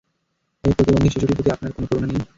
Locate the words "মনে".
1.69-1.77